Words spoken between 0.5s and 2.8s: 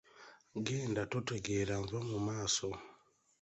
Genda totegeera nva mu maaso.